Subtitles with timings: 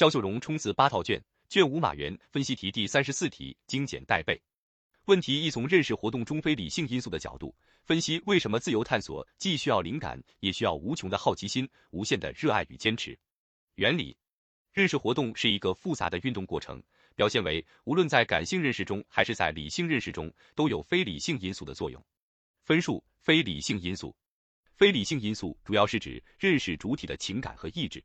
[0.00, 4.40] 肖秀荣冲刺八套卷，卷五马原分析题第三十四题精简带背。
[5.04, 13.18] 问题一从认识活动中非理性因素的角度分析，为什么自由探索既需要灵感，也需要无穷的好奇心、无限的热爱与坚持？
[13.74, 14.16] 原理：
[14.72, 16.82] 认识活动是一个复杂的运动过程，
[17.14, 22.02] 表现为无论在感性认识中还是在理性认识中，都有非理性因素的作用。
[22.62, 24.16] 分数：非理性因素。
[24.76, 28.02] 非理性因素主要是指认识主体的情感和意志。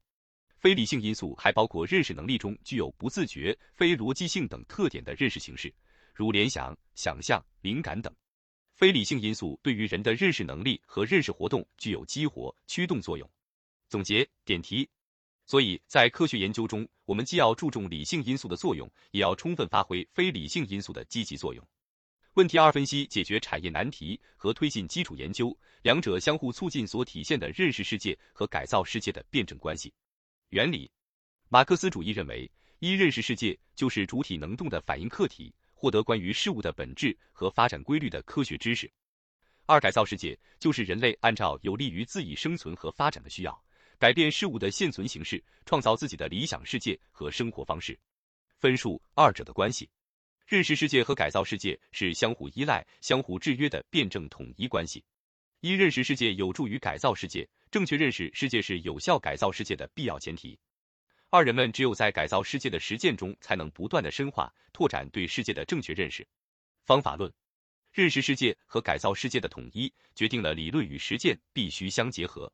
[0.66, 5.72] 非理性因素还包括认识能力中具有不自觉、非逻辑性等特点的认识形式，
[6.12, 8.12] 如联想、想象、灵感等。
[8.74, 13.30] 非理性因素对于人的认识能力和认识活动具有激活、驱动作用。
[13.90, 14.90] 总结点题。
[15.46, 21.64] 所以在科学研究中，我们既要注重理性因素的作用，也要充分发挥非理性因素的积极作用。
[22.34, 29.94] 问题二：分析解决产业难题和推进基础研究，两者相互促进所体现的认识世界和改造世界的辩证关系。
[30.56, 30.90] 原理：
[31.50, 38.88] 马克思主义认为，一认识世界就是主体能动的反应客体，获得关于事物的本质和发展规律的科学知识；
[39.66, 43.66] 二改造世界就是人类按照有利于自己生存和发展的需要，
[44.00, 48.00] 改变事物的现存形式，创造自己的理想世界和生活方式。
[48.58, 49.90] 分数：二者的关系，
[50.48, 55.04] 认识世界和改造世界是相互依赖、相互制约的辩证统一关系。
[55.62, 57.48] 一认识世界有助于改造世界。
[57.72, 60.58] 正确认识世界是有效改造世界的必要前提。
[61.30, 66.26] 二人们只有在改造世界的实践中，才能不断的深化、拓展对世界的正确认识。
[66.86, 67.34] 方法论：
[67.92, 72.54] 认识世界和改造世界的统一，决定了理论与实践必须相结合。